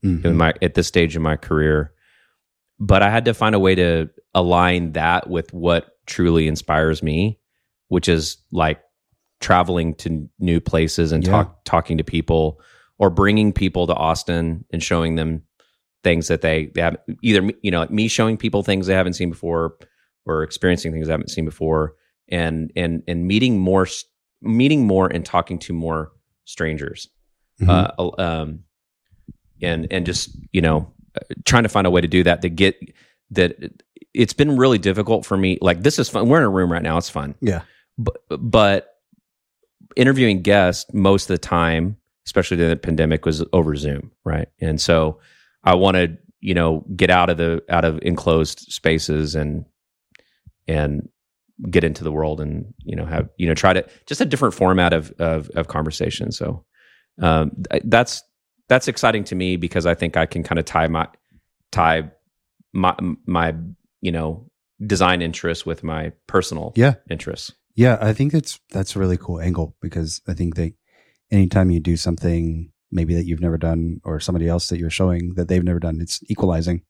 mm-hmm. 0.04 0.24
in 0.24 0.36
my 0.36 0.54
at 0.62 0.74
this 0.74 0.86
stage 0.86 1.16
in 1.16 1.22
my 1.22 1.36
career. 1.36 1.92
But 2.78 3.02
I 3.02 3.10
had 3.10 3.24
to 3.24 3.34
find 3.34 3.56
a 3.56 3.60
way 3.60 3.74
to 3.74 4.08
align 4.34 4.92
that 4.92 5.28
with 5.28 5.52
what 5.52 5.98
truly 6.06 6.46
inspires 6.46 7.02
me, 7.02 7.40
which 7.88 8.08
is 8.08 8.36
like 8.52 8.80
traveling 9.40 9.94
to 9.94 10.28
new 10.38 10.60
places 10.60 11.10
and 11.10 11.24
yeah. 11.24 11.32
talk 11.32 11.64
talking 11.64 11.98
to 11.98 12.04
people 12.04 12.60
or 12.98 13.10
bringing 13.10 13.52
people 13.52 13.86
to 13.86 13.94
Austin 13.94 14.64
and 14.72 14.82
showing 14.82 15.16
them 15.16 15.42
things 16.02 16.28
that 16.28 16.42
they, 16.42 16.66
they 16.74 16.80
have 16.80 16.96
either 17.22 17.50
you 17.62 17.70
know 17.70 17.86
me 17.90 18.08
showing 18.08 18.36
people 18.36 18.62
things 18.62 18.86
they 18.86 18.94
haven't 18.94 19.14
seen 19.14 19.30
before 19.30 19.76
or 20.26 20.42
experiencing 20.42 20.92
things 20.92 21.06
they 21.06 21.12
haven't 21.12 21.30
seen 21.30 21.44
before 21.44 21.94
and 22.28 22.72
and 22.76 23.02
and 23.08 23.26
meeting 23.26 23.58
more 23.58 23.86
meeting 24.42 24.86
more 24.86 25.08
and 25.08 25.24
talking 25.24 25.58
to 25.58 25.72
more 25.72 26.12
strangers, 26.44 27.08
mm-hmm. 27.60 27.70
uh, 27.98 28.22
um, 28.22 28.60
and 29.62 29.86
and 29.90 30.06
just 30.06 30.36
you 30.52 30.60
know 30.60 30.92
trying 31.44 31.62
to 31.62 31.68
find 31.68 31.86
a 31.86 31.90
way 31.90 32.00
to 32.00 32.08
do 32.08 32.22
that 32.22 32.42
to 32.42 32.48
get 32.48 32.76
that 33.30 33.56
it's 34.12 34.32
been 34.32 34.56
really 34.56 34.78
difficult 34.78 35.26
for 35.26 35.36
me. 35.36 35.58
Like 35.60 35.82
this 35.82 35.98
is 35.98 36.08
fun. 36.08 36.28
We're 36.28 36.38
in 36.38 36.44
a 36.44 36.50
room 36.50 36.70
right 36.70 36.82
now. 36.82 36.98
It's 36.98 37.10
fun. 37.10 37.34
Yeah. 37.40 37.62
But 37.98 38.16
but 38.28 38.88
interviewing 39.96 40.42
guests 40.42 40.92
most 40.92 41.24
of 41.24 41.34
the 41.34 41.38
time, 41.38 41.96
especially 42.26 42.56
during 42.56 42.70
the 42.70 42.76
pandemic, 42.76 43.24
was 43.26 43.44
over 43.52 43.74
Zoom, 43.76 44.10
right? 44.24 44.48
And 44.60 44.80
so 44.80 45.20
I 45.62 45.74
wanted 45.74 46.18
you 46.40 46.54
know 46.54 46.84
get 46.94 47.10
out 47.10 47.30
of 47.30 47.36
the 47.38 47.62
out 47.68 47.84
of 47.84 47.98
enclosed 48.02 48.60
spaces 48.60 49.34
and 49.34 49.64
and 50.68 51.08
get 51.70 51.84
into 51.84 52.02
the 52.02 52.10
world 52.12 52.40
and 52.40 52.74
you 52.84 52.96
know 52.96 53.04
have 53.06 53.28
you 53.36 53.46
know 53.46 53.54
try 53.54 53.72
to 53.72 53.86
just 54.06 54.20
a 54.20 54.24
different 54.26 54.54
format 54.54 54.92
of 54.92 55.12
of, 55.18 55.48
of 55.50 55.68
conversation. 55.68 56.32
So 56.32 56.64
um, 57.22 57.52
that's 57.84 58.22
that's 58.68 58.88
exciting 58.88 59.24
to 59.24 59.34
me 59.34 59.56
because 59.56 59.86
I 59.86 59.94
think 59.94 60.16
I 60.16 60.26
can 60.26 60.42
kind 60.42 60.58
of 60.58 60.64
tie 60.64 60.88
my 60.88 61.06
tie 61.70 62.10
my 62.72 62.96
my 63.26 63.54
you 64.00 64.10
know 64.12 64.50
design 64.84 65.22
interests 65.22 65.64
with 65.64 65.84
my 65.84 66.12
personal 66.26 66.72
Yeah. 66.76 66.94
interests. 67.08 67.52
Yeah, 67.76 67.98
I 68.00 68.12
think 68.12 68.32
that's 68.32 68.58
that's 68.70 68.96
a 68.96 68.98
really 68.98 69.16
cool 69.16 69.40
angle 69.40 69.76
because 69.80 70.20
I 70.28 70.34
think 70.34 70.56
that 70.56 70.74
anytime 71.34 71.70
you 71.70 71.80
do 71.80 71.96
something 71.96 72.70
maybe 72.90 73.14
that 73.14 73.26
you've 73.26 73.40
never 73.40 73.58
done 73.58 74.00
or 74.04 74.20
somebody 74.20 74.48
else 74.48 74.68
that 74.68 74.78
you're 74.78 74.90
showing 74.90 75.34
that 75.34 75.48
they've 75.48 75.64
never 75.64 75.80
done, 75.80 76.00
it's 76.00 76.20
equalizing. 76.28 76.82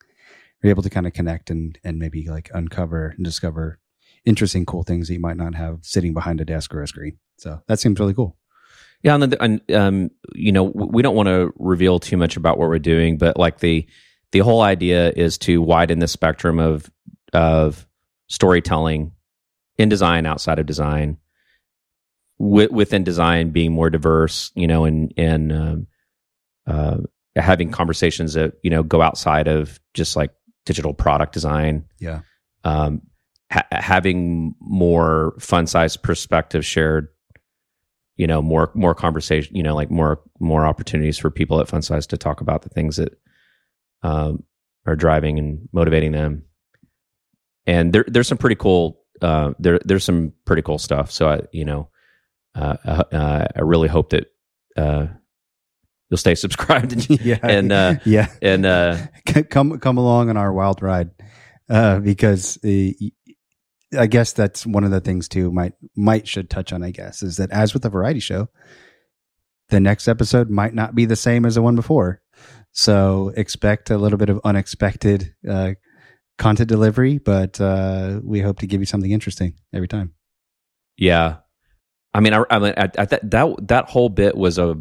You're 0.62 0.70
able 0.70 0.82
to 0.82 0.90
kind 0.90 1.06
of 1.06 1.12
connect 1.12 1.50
and 1.50 1.78
and 1.84 1.98
maybe 1.98 2.28
like 2.28 2.50
uncover 2.54 3.14
and 3.16 3.24
discover 3.24 3.78
interesting, 4.24 4.64
cool 4.64 4.82
things 4.82 5.08
that 5.08 5.14
you 5.14 5.20
might 5.20 5.36
not 5.36 5.54
have 5.54 5.80
sitting 5.82 6.14
behind 6.14 6.40
a 6.40 6.44
desk 6.44 6.74
or 6.74 6.82
a 6.82 6.88
screen. 6.88 7.18
So 7.36 7.60
that 7.66 7.78
seems 7.78 7.98
really 8.00 8.14
cool. 8.14 8.36
Yeah, 9.02 9.16
and, 9.16 9.36
and 9.38 9.72
um, 9.72 10.10
you 10.34 10.52
know, 10.52 10.64
we 10.64 11.02
don't 11.02 11.14
want 11.14 11.26
to 11.26 11.52
reveal 11.58 11.98
too 11.98 12.16
much 12.16 12.38
about 12.38 12.56
what 12.58 12.68
we're 12.68 12.78
doing, 12.78 13.18
but 13.18 13.36
like 13.36 13.58
the 13.58 13.86
the 14.32 14.38
whole 14.38 14.62
idea 14.62 15.12
is 15.14 15.36
to 15.38 15.60
widen 15.60 15.98
the 15.98 16.08
spectrum 16.08 16.58
of 16.58 16.90
of 17.32 17.86
storytelling 18.28 19.12
in 19.76 19.88
design, 19.88 20.24
outside 20.24 20.58
of 20.58 20.66
design, 20.66 21.18
wi- 22.38 22.68
within 22.70 23.04
design 23.04 23.50
being 23.50 23.72
more 23.72 23.90
diverse, 23.90 24.50
you 24.54 24.66
know, 24.66 24.84
and 24.84 25.12
and 25.16 25.52
um, 25.52 25.86
uh, 26.66 26.98
having 27.36 27.70
conversations 27.70 28.34
that 28.34 28.54
you 28.62 28.70
know 28.70 28.82
go 28.82 29.02
outside 29.02 29.48
of 29.48 29.80
just 29.94 30.16
like 30.16 30.32
digital 30.66 30.94
product 30.94 31.32
design. 31.32 31.84
Yeah. 31.98 32.20
Um, 32.64 33.02
ha- 33.52 33.66
having 33.70 34.54
more 34.60 35.34
Funsize 35.38 36.00
perspective 36.00 36.64
shared 36.64 37.08
you 38.16 38.26
know 38.26 38.40
more 38.40 38.70
more 38.74 38.94
conversation 38.94 39.54
you 39.56 39.62
know 39.62 39.74
like 39.74 39.90
more 39.90 40.20
more 40.38 40.66
opportunities 40.66 41.18
for 41.18 41.30
people 41.30 41.60
at 41.60 41.68
Funsize 41.68 42.06
to 42.08 42.16
talk 42.16 42.40
about 42.40 42.62
the 42.62 42.68
things 42.68 42.96
that 42.96 43.18
um, 44.02 44.44
are 44.86 44.96
driving 44.96 45.38
and 45.38 45.68
motivating 45.72 46.12
them 46.12 46.44
and 47.66 47.92
there 47.92 48.04
there's 48.06 48.28
some 48.28 48.38
pretty 48.38 48.56
cool 48.56 49.00
uh, 49.22 49.52
there 49.58 49.80
there's 49.84 50.04
some 50.04 50.32
pretty 50.44 50.62
cool 50.62 50.78
stuff 50.78 51.10
so 51.10 51.28
i 51.28 51.40
you 51.52 51.64
know 51.64 51.88
uh, 52.54 52.76
uh, 53.12 53.46
i 53.54 53.60
really 53.60 53.88
hope 53.88 54.10
that 54.10 54.26
uh, 54.76 55.06
you'll 56.10 56.18
stay 56.18 56.34
subscribed 56.34 56.92
and 56.92 57.10
yeah. 57.20 57.38
and 57.42 57.72
uh, 57.72 57.94
yeah. 58.04 58.28
and 58.42 58.66
uh, 58.66 58.98
come 59.50 59.78
come 59.78 59.98
along 59.98 60.30
on 60.30 60.36
our 60.36 60.52
wild 60.52 60.82
ride 60.82 61.10
uh, 61.68 61.98
because 62.00 62.58
uh, 62.64 62.90
I 63.98 64.06
guess 64.06 64.32
that's 64.32 64.66
one 64.66 64.84
of 64.84 64.90
the 64.90 65.00
things 65.00 65.28
too 65.28 65.50
might 65.50 65.74
might 65.96 66.28
should 66.28 66.50
touch 66.50 66.72
on 66.72 66.82
I 66.82 66.90
guess 66.90 67.22
is 67.22 67.36
that 67.38 67.50
as 67.50 67.74
with 67.74 67.84
a 67.84 67.90
variety 67.90 68.20
show 68.20 68.48
the 69.70 69.80
next 69.80 70.08
episode 70.08 70.50
might 70.50 70.74
not 70.74 70.94
be 70.94 71.04
the 71.04 71.16
same 71.16 71.44
as 71.44 71.54
the 71.54 71.62
one 71.62 71.76
before 71.76 72.20
so 72.72 73.32
expect 73.36 73.90
a 73.90 73.98
little 73.98 74.18
bit 74.18 74.28
of 74.28 74.40
unexpected 74.44 75.34
uh, 75.48 75.72
content 76.38 76.68
delivery 76.68 77.18
but 77.18 77.60
uh, 77.60 78.20
we 78.22 78.40
hope 78.40 78.58
to 78.58 78.66
give 78.66 78.80
you 78.80 78.86
something 78.86 79.12
interesting 79.12 79.54
every 79.72 79.88
time 79.88 80.12
Yeah, 80.96 81.36
I 82.14 82.20
mean, 82.20 82.32
I, 82.32 82.44
I 82.48 82.58
mean, 82.60 82.74
I, 82.76 82.90
I, 82.96 83.04
that 83.06 83.30
that 83.30 83.68
that 83.68 83.88
whole 83.90 84.08
bit 84.08 84.36
was 84.36 84.56
a, 84.56 84.76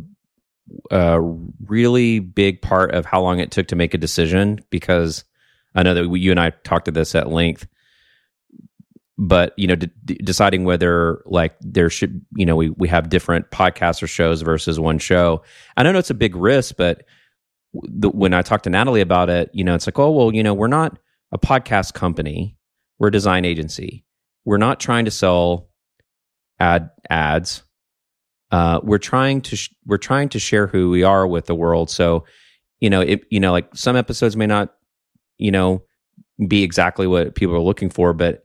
a 0.92 1.20
really 1.20 2.20
big 2.20 2.62
part 2.62 2.94
of 2.94 3.06
how 3.06 3.22
long 3.22 3.40
it 3.40 3.52
took 3.52 3.68
to 3.68 3.75
make 3.75 3.96
a 3.96 3.98
decision 3.98 4.63
because 4.70 5.25
I 5.74 5.82
know 5.82 5.96
that 5.96 6.08
we, 6.08 6.20
you 6.20 6.32
and 6.32 6.40
I 6.40 6.52
talked 6.52 6.86
to 6.86 6.92
this 6.92 7.16
at 7.16 7.30
length. 7.30 7.68
But 9.18 9.54
you 9.58 9.68
know, 9.68 9.75
deciding 9.75 10.63
whether 10.63 11.22
like 11.25 11.56
there 11.62 11.90
should, 11.90 12.25
you 12.36 12.46
know, 12.46 12.56
we 12.56 12.70
we 12.70 12.88
have 12.88 13.10
different 13.10 13.50
podcasts 13.52 14.02
or 14.02 14.08
shows 14.08 14.42
versus 14.42 14.80
one 14.80 15.00
show. 15.00 15.44
I 15.78 15.84
don't 15.84 15.94
know 15.94 16.00
it's 16.00 16.10
a 16.10 16.16
big 16.16 16.36
risk, 16.36 16.75
but 16.78 17.04
the, 17.74 18.10
when 18.10 18.34
I 18.34 18.42
talked 18.42 18.63
to 18.66 18.70
Natalie 18.70 19.02
about 19.02 19.30
it, 19.30 19.50
you 19.54 19.63
know, 19.63 19.75
it's 19.75 19.88
like, 19.88 20.00
oh 20.00 20.12
well, 20.12 20.34
you 20.34 20.44
know, 20.44 20.54
we're 20.54 20.68
not 20.68 20.98
a 21.32 21.38
podcast 21.38 21.94
company, 21.94 22.58
we're 23.00 23.10
a 23.10 23.12
design 23.12 23.46
agency. 23.46 24.04
We're 24.46 24.58
not 24.58 24.80
trying 24.80 25.06
to 25.06 25.12
sell 25.12 25.70
ad 26.63 26.89
ads. 27.10 27.63
Uh, 28.51 28.79
we're 28.84 29.00
trying 29.00 29.41
to 29.41 29.55
sh- 29.55 29.74
we're 29.86 29.98
trying 29.98 30.29
to 30.29 30.39
share 30.39 30.67
who 30.67 30.89
we 30.89 31.03
are 31.03 31.27
with 31.27 31.46
the 31.48 31.55
world. 31.55 31.89
So, 31.89 32.25
you 32.79 32.89
know, 32.89 33.01
it 33.01 33.25
you 33.29 33.39
know, 33.39 33.51
like 33.51 33.75
some 33.75 33.96
episodes 33.96 34.38
may 34.38 34.48
not, 34.48 34.74
you 35.38 35.51
know, 35.51 35.84
be 36.48 36.63
exactly 36.63 37.08
what 37.08 37.36
people 37.36 37.55
are 37.55 37.60
looking 37.60 37.89
for, 37.89 38.13
but 38.13 38.43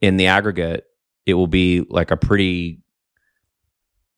in 0.00 0.16
the 0.16 0.26
aggregate, 0.26 0.84
it 1.26 1.34
will 1.34 1.46
be 1.46 1.84
like 1.88 2.10
a 2.10 2.16
pretty 2.16 2.80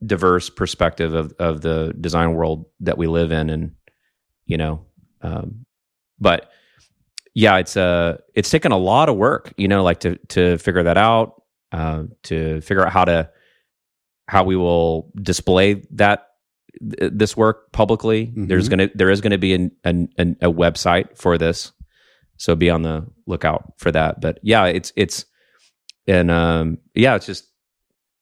diverse 0.05 0.49
perspective 0.51 1.15
of 1.15 1.33
of 1.39 1.61
the 1.61 1.95
design 2.01 2.35
world 2.35 2.67
that 2.81 2.97
we 2.97 3.07
live 3.07 3.33
in, 3.33 3.51
and 3.51 3.73
you 4.47 4.57
know, 4.57 4.87
um, 5.23 5.67
but 6.21 6.51
yeah, 7.35 7.57
it's 7.59 7.77
uh 7.77 8.19
it's 8.35 8.51
taken 8.51 8.73
a 8.73 8.79
lot 8.79 9.09
of 9.09 9.17
work, 9.17 9.53
you 9.57 9.69
know, 9.69 9.83
like 9.83 10.01
to 10.01 10.17
to 10.29 10.59
figure 10.59 10.85
that 10.85 10.97
out, 10.99 11.43
uh, 11.73 12.05
to 12.25 12.61
figure 12.61 12.87
out 12.87 12.93
how 12.93 13.05
to 13.05 13.29
how 14.29 14.45
we 14.45 14.57
will 14.57 15.11
display 15.21 15.83
that 15.91 16.27
th- 16.81 17.13
this 17.15 17.37
work 17.37 17.73
publicly. 17.73 18.33
There's 18.37 18.67
Mhm. 18.67 18.71
gonna 18.71 18.89
there 18.95 19.11
is 19.11 19.21
gonna 19.21 19.39
be 19.39 19.55
an, 19.55 19.73
an, 19.85 20.09
an 20.19 20.37
a 20.41 20.51
website 20.51 21.17
for 21.19 21.37
this, 21.39 21.73
so 22.37 22.55
be 22.57 22.71
on 22.71 22.83
the 22.83 23.07
lookout 23.27 23.75
for 23.79 23.91
that. 23.93 24.21
But 24.21 24.39
yeah, 24.43 24.67
it's 24.67 24.93
it's 24.97 25.25
and 26.07 26.31
um 26.31 26.79
yeah, 26.95 27.15
it's 27.17 27.27
just 27.27 27.45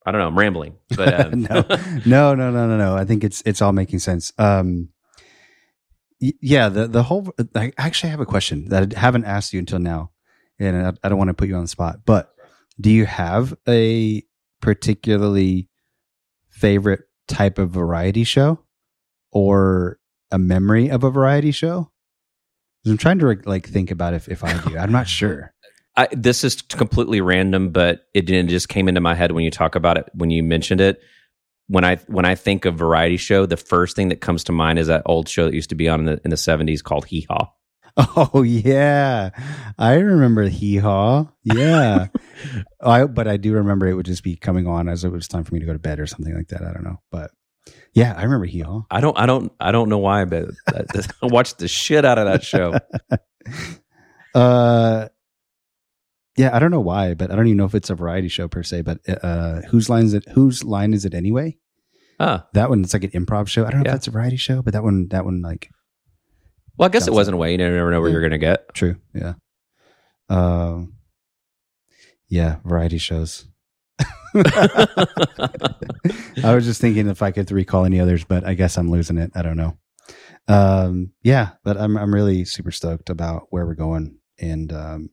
I 0.07 0.13
don't 0.13 0.21
know, 0.21 0.29
I'm 0.29 0.39
rambling, 0.39 0.77
but 0.97 1.13
um, 1.33 1.43
no, 1.43 1.65
no, 2.07 2.35
no, 2.35 2.51
no, 2.51 2.67
no, 2.69 2.77
no. 2.79 2.97
I 2.97 3.05
think 3.05 3.23
it's 3.25 3.43
it's 3.47 3.61
all 3.63 3.73
making 3.73 3.99
sense. 3.99 4.33
Um, 4.39 4.89
y- 6.21 6.33
yeah, 6.41 6.69
the 6.71 6.89
the 6.89 7.03
whole. 7.03 7.33
I 7.55 7.73
actually 7.79 8.11
have 8.11 8.21
a 8.21 8.27
question 8.27 8.69
that 8.71 8.95
I 8.97 8.99
haven't 8.99 9.27
asked 9.27 9.53
you 9.53 9.59
until 9.59 9.79
now, 9.79 10.11
and 10.59 10.87
I, 10.87 10.93
I 11.05 11.09
don't 11.09 11.19
want 11.19 11.29
to 11.29 11.35
put 11.35 11.49
you 11.49 11.55
on 11.57 11.63
the 11.63 11.69
spot. 11.69 12.01
But 12.07 12.33
do 12.81 12.91
you 12.91 13.05
have 13.07 13.55
a 13.69 14.23
particularly 14.63 15.69
favorite 16.61 17.01
type 17.29 17.59
of 17.59 17.71
variety 17.71 18.25
show, 18.25 18.61
or 19.33 19.99
a 20.31 20.39
memory 20.39 20.91
of 20.91 21.05
a 21.05 21.11
variety 21.11 21.51
show? 21.51 21.91
I'm 22.87 22.97
trying 22.97 23.19
to 23.19 23.39
like 23.45 23.69
think 23.69 23.91
about 23.91 24.15
if 24.15 24.29
if 24.29 24.45
I 24.45 24.57
do. 24.63 24.77
I'm 24.77 24.93
not 24.93 25.09
sure. 25.21 25.53
I, 25.97 26.09
this 26.13 26.45
is 26.45 26.63
completely 26.63 27.21
random, 27.21 27.71
but 27.71 28.07
it 28.15 28.23
didn't 28.23 28.49
it 28.49 28.53
just 28.53 28.69
came 28.69 28.89
into 28.89 29.01
my 29.01 29.15
head 29.15 29.33
when 29.33 29.45
you 29.45 29.51
talk 29.51 29.75
about 29.75 29.99
it 29.99 30.09
when 30.15 30.31
you 30.31 30.43
mentioned 30.43 30.81
it. 30.81 31.01
When 31.67 31.85
I 31.85 31.97
when 32.07 32.25
I 32.25 32.35
think 32.35 32.65
of 32.65 32.77
variety 32.77 33.17
show, 33.17 33.47
the 33.47 33.57
first 33.57 33.97
thing 33.97 34.09
that 34.09 34.21
comes 34.21 34.45
to 34.45 34.53
mind 34.53 34.79
is 34.79 34.87
that 34.89 35.03
old 35.07 35.29
show 35.29 35.45
that 35.45 35.55
used 35.55 35.71
to 35.71 35.75
be 35.77 35.89
on 35.89 36.01
in 36.01 36.07
the 36.07 36.21
in 36.25 36.31
the 36.31 36.37
seventies 36.37 36.83
called 36.83 37.07
Hee 37.07 37.27
Haw. 37.29 37.53
Oh 38.17 38.43
yeah, 38.43 39.31
I 39.79 39.95
remember 39.95 40.45
Hee 40.49 40.77
Haw. 40.79 41.27
Yeah, 41.43 42.07
I 42.81 43.05
but 43.05 43.27
I 43.29 43.37
do 43.37 43.53
remember 43.55 43.87
it 43.87 43.95
would 43.95 44.07
just 44.07 44.23
be 44.25 44.37
coming 44.37 44.67
on 44.67 44.89
as 44.89 45.05
it 45.05 45.11
was 45.11 45.29
time 45.29 45.45
for 45.45 45.55
me 45.55 45.61
to 45.61 45.67
go 45.67 45.73
to 45.73 45.79
bed 45.79 46.01
or 46.01 46.07
something 46.07 46.35
like 46.35 46.49
that. 46.49 46.63
I 46.63 46.73
don't 46.73 46.85
know, 46.85 47.01
but 47.11 47.31
yeah, 47.93 48.15
I 48.17 48.23
remember 48.23 48.47
Hee 48.47 48.61
Haw. 48.61 48.83
I 48.91 49.01
don't 49.01 49.19
I 49.19 49.27
don't 49.27 49.53
I 49.61 49.73
don't 49.73 49.89
know 49.89 49.99
why, 49.99 50.25
but 50.25 50.47
I 50.73 50.85
watched 51.23 51.59
the 51.59 51.69
shit 51.69 52.05
out 52.05 52.19
of 52.19 52.27
that 52.27 52.45
show. 52.45 52.79
Uh, 54.35 55.09
yeah, 56.37 56.55
I 56.55 56.59
don't 56.59 56.71
know 56.71 56.81
why, 56.81 57.15
but 57.15 57.31
I 57.31 57.37
don't 57.37 57.47
even 57.49 57.57
know 57.59 57.65
if 57.65 57.75
it's 57.75 57.91
a 57.91 57.95
variety 57.95 58.29
show 58.29 58.49
per 58.49 58.63
se. 58.63 58.83
But 58.83 58.99
uh, 59.23 59.63
whose 59.63 59.89
line 59.91 60.05
is 60.05 60.15
it? 60.15 60.27
Whose 60.29 60.63
line 60.65 60.95
is 60.95 61.05
it 61.05 61.15
anyway? 61.15 61.59
Huh. 62.19 62.45
That 62.55 62.69
one, 62.71 62.83
it's 62.83 62.93
like 62.95 63.05
an 63.05 63.11
improv 63.11 63.49
show. 63.49 63.67
I 63.67 63.71
don't 63.71 63.81
know 63.81 63.85
Yeah. 63.87 63.93
if 63.93 63.95
that's 63.97 64.09
a 64.09 64.13
variety 64.13 64.37
show, 64.37 64.63
but 64.63 64.73
that 64.75 64.83
one, 64.85 65.09
that 65.09 65.25
one, 65.25 65.43
like 65.43 65.71
Well, 66.81 66.87
I 66.87 66.91
guess 66.91 67.07
it 67.07 67.13
was 67.13 67.29
in 67.29 67.35
a 67.35 67.37
way. 67.37 67.53
You 67.53 67.59
never 67.59 67.91
know 67.91 68.01
where 68.01 68.09
you're 68.09 68.23
going 68.23 68.31
to 68.31 68.39
get. 68.39 68.73
true. 68.73 68.97
Yeah. 69.13 69.35
Um. 70.31 70.95
Yeah, 72.27 72.57
variety 72.65 72.97
shows. 72.97 73.45
I 74.35 74.95
was 76.43 76.65
just 76.65 76.81
thinking 76.81 77.09
if 77.09 77.21
I 77.21 77.33
could 77.33 77.51
recall 77.51 77.85
any 77.85 78.01
others, 78.01 78.25
but 78.25 78.47
I 78.47 78.55
guess 78.55 78.79
I'm 78.79 78.91
losing 78.91 79.19
it. 79.19 79.31
I 79.35 79.43
don't 79.43 79.59
know. 79.59 79.77
Um, 80.49 81.13
yeah, 81.23 81.51
but 81.65 81.77
I'm 81.77 81.99
I'm 81.99 82.15
really 82.15 82.47
super 82.47 82.71
stoked 82.71 83.11
about 83.11 83.49
where 83.51 83.67
we're 83.67 83.75
going 83.75 84.17
and 84.39 84.73
um, 84.73 85.11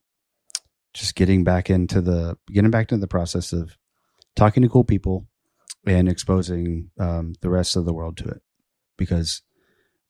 just 0.94 1.16
getting 1.16 1.44
back 1.44 1.70
into 1.70 2.00
the 2.00 2.38
getting 2.50 2.72
back 2.72 2.94
into 2.94 3.02
the 3.02 3.10
process 3.10 3.52
of 3.52 3.76
talking 4.38 4.64
to 4.64 4.70
cool 4.70 4.86
people 4.86 5.28
and 5.86 6.08
exposing 6.08 6.92
um, 6.98 7.34
the 7.42 7.50
rest 7.50 7.76
of 7.76 7.84
the 7.84 7.94
world 7.94 8.16
to 8.20 8.28
it 8.30 8.42
because 8.98 9.42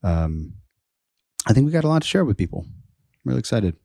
um, 0.04 0.54
I 1.48 1.54
think 1.54 1.66
we 1.66 1.72
got 1.72 1.84
a 1.84 1.88
lot 1.88 2.02
to 2.02 2.08
share 2.08 2.26
with 2.26 2.38
people. 2.38 2.66
I'm 2.68 3.22
really 3.26 3.40
excited. 3.40 3.76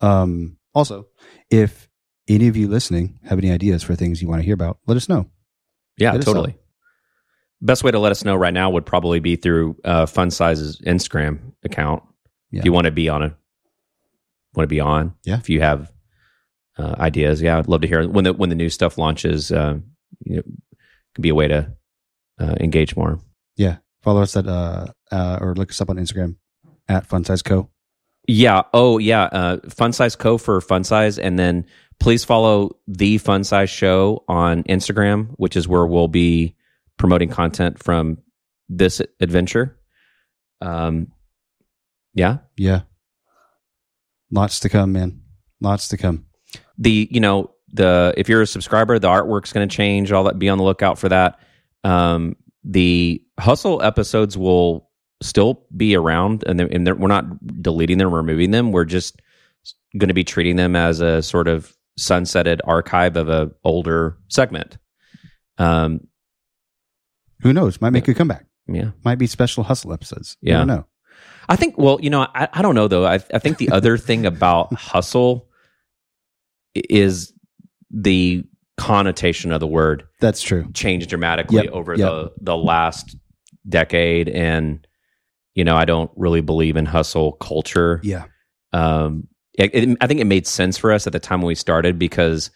Um, 0.00 0.58
Also, 0.74 1.06
if 1.50 1.88
any 2.28 2.48
of 2.48 2.56
you 2.56 2.66
listening 2.68 3.18
have 3.24 3.38
any 3.38 3.50
ideas 3.50 3.82
for 3.82 3.94
things 3.94 4.20
you 4.22 4.28
want 4.28 4.40
to 4.40 4.44
hear 4.44 4.54
about, 4.54 4.78
let 4.86 4.96
us 4.96 5.08
know. 5.08 5.26
Yeah, 5.98 6.16
totally. 6.18 6.56
Best 7.60 7.84
way 7.84 7.90
to 7.92 7.98
let 7.98 8.10
us 8.10 8.24
know 8.24 8.34
right 8.34 8.54
now 8.54 8.70
would 8.70 8.86
probably 8.86 9.20
be 9.20 9.36
through 9.36 9.76
uh, 9.84 10.06
Funsize's 10.06 10.80
Instagram 10.80 11.52
account. 11.64 12.02
Yeah. 12.50 12.60
If 12.60 12.64
you 12.64 12.72
want 12.72 12.86
to 12.86 12.90
be 12.90 13.08
on 13.08 13.22
a 13.22 13.36
want 14.54 14.64
to 14.64 14.74
be 14.74 14.80
on, 14.80 15.14
Yeah. 15.24 15.38
If 15.38 15.48
you 15.48 15.60
have 15.60 15.92
uh, 16.78 16.96
ideas, 16.98 17.40
yeah, 17.40 17.58
I'd 17.58 17.68
love 17.68 17.82
to 17.82 17.88
hear 17.88 18.08
when 18.08 18.24
the 18.24 18.32
when 18.32 18.48
the 18.48 18.56
new 18.56 18.68
stuff 18.68 18.98
launches. 18.98 19.52
Uh, 19.52 19.78
you 20.24 20.36
know, 20.36 20.42
could 21.14 21.22
be 21.22 21.28
a 21.28 21.34
way 21.34 21.48
to 21.48 21.72
uh, 22.40 22.54
engage 22.60 22.96
more. 22.96 23.20
Yeah. 23.56 23.76
Follow 24.02 24.22
us 24.22 24.36
at, 24.36 24.46
uh, 24.46 24.86
uh, 25.10 25.38
or 25.40 25.54
look 25.54 25.70
us 25.70 25.80
up 25.80 25.90
on 25.90 25.96
Instagram 25.96 26.36
at 26.88 27.08
Funsize 27.08 27.44
Co. 27.44 27.68
Yeah. 28.28 28.62
Oh, 28.72 28.98
yeah. 28.98 29.24
Uh, 29.24 29.56
Funsize 29.66 30.16
Co 30.16 30.38
for 30.38 30.60
Funsize, 30.60 31.18
and 31.20 31.38
then 31.38 31.66
please 32.00 32.24
follow 32.24 32.76
the 32.86 33.18
Funsize 33.18 33.68
Show 33.68 34.24
on 34.28 34.62
Instagram, 34.64 35.28
which 35.36 35.56
is 35.56 35.66
where 35.66 35.86
we'll 35.86 36.08
be 36.08 36.54
promoting 36.98 37.28
content 37.28 37.82
from 37.82 38.18
this 38.68 39.02
adventure. 39.20 39.76
Um, 40.60 41.08
yeah. 42.14 42.38
Yeah. 42.56 42.82
Lots 44.30 44.60
to 44.60 44.68
come, 44.68 44.92
man. 44.92 45.20
Lots 45.60 45.88
to 45.88 45.96
come. 45.96 46.26
The 46.78 47.08
you 47.10 47.20
know 47.20 47.52
the 47.72 48.14
if 48.16 48.28
you're 48.28 48.42
a 48.42 48.46
subscriber, 48.46 48.98
the 48.98 49.08
artwork's 49.08 49.52
going 49.52 49.68
to 49.68 49.76
change. 49.76 50.10
All 50.10 50.24
that. 50.24 50.38
Be 50.38 50.48
on 50.48 50.58
the 50.58 50.64
lookout 50.64 50.98
for 50.98 51.08
that. 51.08 51.38
Um, 51.84 52.36
the 52.64 53.22
hustle 53.38 53.82
episodes 53.82 54.38
will 54.38 54.90
still 55.22 55.64
be 55.76 55.94
around, 55.96 56.44
and, 56.46 56.60
and 56.60 56.98
we're 57.00 57.08
not 57.08 57.62
deleting 57.62 57.98
them, 57.98 58.08
or 58.12 58.18
removing 58.18 58.50
them. 58.50 58.72
We're 58.72 58.84
just 58.84 59.20
going 59.98 60.08
to 60.08 60.14
be 60.14 60.24
treating 60.24 60.56
them 60.56 60.74
as 60.76 61.00
a 61.00 61.22
sort 61.22 61.48
of 61.48 61.76
sunsetted 61.98 62.60
archive 62.64 63.16
of 63.16 63.28
a 63.28 63.50
older 63.64 64.16
segment. 64.28 64.78
Um, 65.58 66.06
Who 67.42 67.52
knows? 67.52 67.80
Might 67.80 67.90
make 67.90 68.08
a 68.08 68.14
comeback. 68.14 68.46
yeah. 68.66 68.90
Might 69.04 69.18
be 69.18 69.26
special 69.26 69.64
hustle 69.64 69.92
episodes. 69.92 70.36
Yeah. 70.40 70.58
never 70.64 70.66
know. 70.66 70.86
I 71.48 71.56
think, 71.56 71.76
well, 71.76 71.98
you 72.00 72.08
know, 72.08 72.26
I, 72.34 72.48
I 72.52 72.62
don't 72.62 72.74
know 72.74 72.88
though. 72.88 73.04
I, 73.04 73.14
I 73.14 73.38
think 73.38 73.58
the 73.58 73.70
other 73.70 73.98
thing 73.98 74.24
about 74.26 74.72
hustle 74.74 75.48
is 76.74 77.32
the 77.90 78.44
connotation 78.78 79.52
of 79.52 79.60
the 79.60 79.66
word 79.66 80.04
That's 80.20 80.40
true. 80.40 80.66
changed 80.72 81.10
dramatically 81.10 81.64
Yep, 81.64 81.72
over 81.72 81.92
yep. 81.94 81.98
the 82.08 82.32
the 82.40 82.56
last 82.56 83.16
decade, 83.68 84.28
and 84.30 84.84
you 85.54 85.64
know, 85.64 85.76
I 85.76 85.84
don't 85.84 86.10
really 86.16 86.40
believe 86.40 86.76
in 86.76 86.86
hustle 86.86 87.32
culture. 87.32 88.00
Yeah. 88.02 88.24
Um, 88.72 89.28
it, 89.58 89.74
it- 89.74 89.98
I 90.00 90.06
think 90.06 90.20
it 90.20 90.26
made 90.26 90.46
sense 90.46 90.78
for 90.78 90.92
us 90.92 91.06
at 91.06 91.12
the 91.12 91.20
time 91.20 91.40
when 91.42 91.48
we 91.48 91.54
started 91.54 91.98
because 91.98 92.50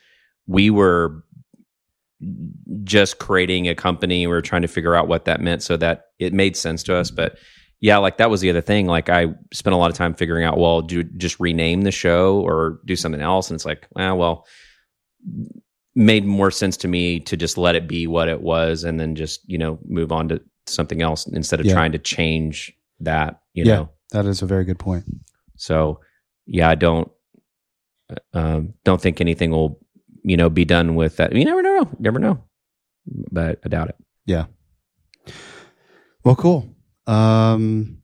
we 0.46 0.70
were 0.70 1.22
just 2.84 3.18
creating 3.18 3.68
a 3.68 3.74
company. 3.74 4.26
We 4.26 4.32
were 4.32 4.40
trying 4.42 4.62
to 4.62 4.68
figure 4.68 4.94
out 4.94 5.08
what 5.08 5.26
that 5.26 5.40
meant, 5.40 5.62
so 5.62 5.76
that 5.76 6.06
it 6.18 6.32
made 6.32 6.56
sense 6.56 6.82
to 6.84 6.96
us. 6.96 7.10
But 7.10 7.36
yeah, 7.80 7.98
like 7.98 8.16
that 8.16 8.30
was 8.30 8.40
the 8.40 8.48
other 8.48 8.62
thing. 8.62 8.86
Like 8.86 9.10
I 9.10 9.26
spent 9.52 9.74
a 9.74 9.76
lot 9.76 9.90
of 9.90 9.96
time 9.96 10.14
figuring 10.14 10.44
out, 10.44 10.56
well, 10.58 10.80
do 10.80 11.02
just 11.02 11.38
rename 11.38 11.82
the 11.82 11.90
show 11.90 12.40
or 12.40 12.80
do 12.86 12.96
something 12.96 13.20
else, 13.20 13.50
and 13.50 13.56
it's 13.56 13.66
like, 13.66 13.86
ah, 13.96 14.14
well, 14.14 14.46
made 15.94 16.24
more 16.24 16.50
sense 16.50 16.76
to 16.78 16.88
me 16.88 17.20
to 17.20 17.36
just 17.36 17.58
let 17.58 17.74
it 17.74 17.86
be 17.88 18.06
what 18.06 18.28
it 18.28 18.40
was, 18.40 18.84
and 18.84 18.98
then 18.98 19.14
just 19.14 19.40
you 19.46 19.58
know 19.58 19.78
move 19.86 20.12
on 20.12 20.28
to 20.28 20.40
something 20.66 21.02
else 21.02 21.26
instead 21.26 21.60
of 21.60 21.66
Yeah. 21.66 21.74
trying 21.74 21.92
to 21.92 21.98
change 21.98 22.72
that. 23.00 23.40
You 23.54 23.64
Yeah. 23.64 23.74
know. 23.76 23.88
That 24.12 24.26
is 24.26 24.40
a 24.42 24.46
very 24.46 24.64
good 24.64 24.78
point. 24.78 25.04
So 25.56 26.00
yeah, 26.46 26.68
I 26.68 26.74
don't 26.76 27.10
um, 28.34 28.74
don't 28.84 29.00
think 29.00 29.20
anything 29.20 29.50
will 29.50 29.80
you 30.22 30.36
know 30.36 30.48
be 30.48 30.64
done 30.64 30.94
with 30.94 31.16
that. 31.16 31.34
You 31.34 31.44
never 31.44 31.62
know, 31.62 31.88
never 31.98 32.18
know, 32.18 32.44
but 33.32 33.58
I 33.64 33.68
doubt 33.68 33.88
it. 33.88 33.96
Yeah. 34.26 34.46
Well, 36.24 36.36
cool. 36.36 36.68
Um, 37.06 37.98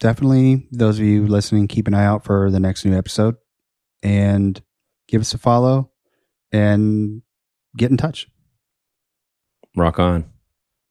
definitely, 0.00 0.68
those 0.72 0.98
of 0.98 1.04
you 1.04 1.26
listening, 1.26 1.68
keep 1.68 1.88
an 1.88 1.94
eye 1.94 2.04
out 2.04 2.24
for 2.24 2.50
the 2.50 2.60
next 2.60 2.84
new 2.84 2.96
episode 2.96 3.36
and 4.02 4.60
give 5.08 5.20
us 5.20 5.34
a 5.34 5.38
follow 5.38 5.90
and 6.52 7.22
get 7.76 7.90
in 7.90 7.96
touch. 7.96 8.28
Rock 9.76 9.98
on. 9.98 10.26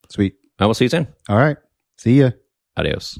Sweet. 0.09 0.35
I 0.59 0.65
will 0.65 0.73
see 0.73 0.85
you 0.85 0.89
soon. 0.89 1.07
All 1.29 1.37
right. 1.37 1.57
See 1.97 2.19
ya. 2.19 2.31
Adiós. 2.75 3.19